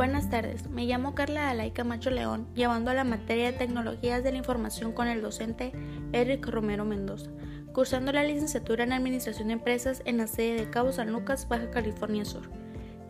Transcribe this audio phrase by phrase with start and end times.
[0.00, 4.38] Buenas tardes, me llamo Carla Alay Camacho León, llevando la materia de Tecnologías de la
[4.38, 5.72] Información con el docente
[6.14, 7.30] Eric Romero Mendoza,
[7.74, 11.70] cursando la licenciatura en Administración de Empresas en la sede de Cabo San Lucas, Baja
[11.70, 12.48] California Sur.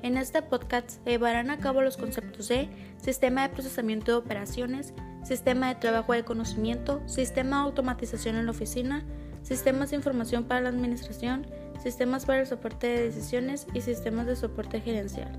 [0.03, 5.69] En este podcast llevarán a cabo los conceptos de Sistema de Procesamiento de Operaciones, Sistema
[5.69, 9.05] de Trabajo de Conocimiento, Sistema de Automatización en la Oficina,
[9.43, 11.47] Sistemas de Información para la Administración,
[11.81, 15.39] Sistemas para el Soporte de Decisiones y Sistemas de Soporte Gerencial.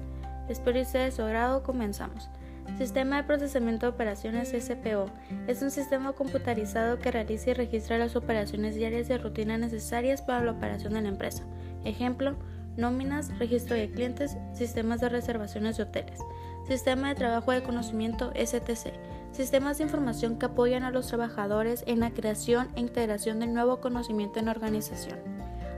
[0.49, 2.29] Espero que sea de su agrado, comenzamos.
[2.77, 5.05] Sistema de Procesamiento de Operaciones SPO
[5.47, 10.43] es un sistema computarizado que realiza y registra las operaciones diarias de rutina necesarias para
[10.43, 11.43] la operación de la empresa.
[11.83, 12.35] Ejemplo,
[12.77, 16.19] nóminas, registro de clientes, sistemas de reservaciones de hoteles.
[16.67, 18.93] Sistema de Trabajo de Conocimiento STC.
[19.31, 23.79] Sistemas de información que apoyan a los trabajadores en la creación e integración del nuevo
[23.79, 25.19] conocimiento en la organización.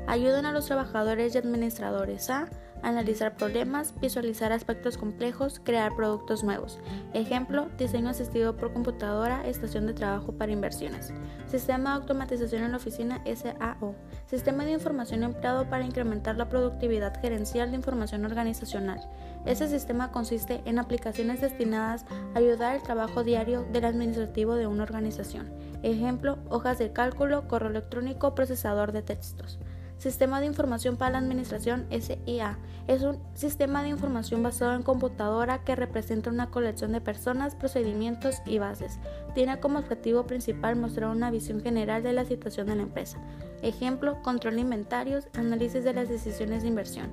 [0.07, 2.49] Ayudan a los trabajadores y administradores a
[2.83, 6.79] analizar problemas, visualizar aspectos complejos, crear productos nuevos.
[7.13, 11.13] Ejemplo, diseño asistido por computadora, estación de trabajo para inversiones.
[11.48, 13.95] Sistema de automatización en la oficina SAO.
[14.27, 18.99] Sistema de información empleado para incrementar la productividad gerencial de información organizacional.
[19.45, 24.84] Este sistema consiste en aplicaciones destinadas a ayudar al trabajo diario del administrativo de una
[24.84, 25.51] organización.
[25.84, 29.59] Ejemplo, hojas de cálculo, correo electrónico, procesador de textos.
[30.04, 32.57] Sistema de Información para la Administración SIA.
[32.90, 38.41] Es un sistema de información basado en computadora que representa una colección de personas, procedimientos
[38.46, 38.99] y bases.
[39.34, 43.18] Tiene como objetivo principal mostrar una visión general de la situación de la empresa.
[43.62, 47.07] Ejemplo, control de inventarios, análisis de las decisiones de inversión.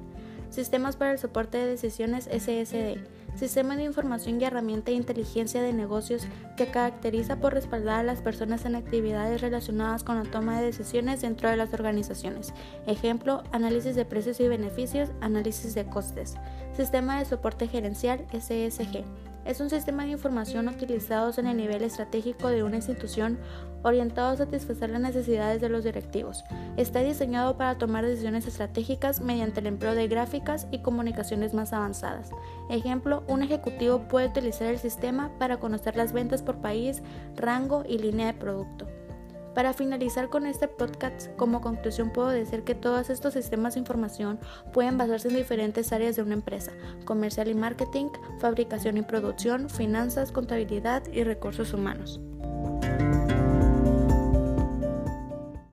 [0.50, 2.98] Sistemas para el soporte de decisiones SSD
[3.41, 8.20] sistema de información y herramienta de inteligencia de negocios que caracteriza por respaldar a las
[8.20, 12.52] personas en actividades relacionadas con la toma de decisiones dentro de las organizaciones.
[12.86, 16.36] Ejemplo, análisis de precios y beneficios, análisis de costes.
[16.77, 19.05] Sistema de soporte gerencial SSG
[19.44, 23.39] es un sistema de información utilizado en el nivel estratégico de una institución
[23.83, 26.45] orientado a satisfacer las necesidades de los directivos.
[26.77, 32.30] Está diseñado para tomar decisiones estratégicas mediante el empleo de gráficas y comunicaciones más avanzadas.
[32.68, 37.02] Ejemplo, un ejecutivo puede utilizar el sistema para conocer las ventas por país,
[37.36, 38.86] rango y línea de producto.
[39.55, 44.38] Para finalizar con este podcast, como conclusión puedo decir que todos estos sistemas de información
[44.72, 46.72] pueden basarse en diferentes áreas de una empresa,
[47.05, 48.06] comercial y marketing,
[48.39, 52.20] fabricación y producción, finanzas, contabilidad y recursos humanos.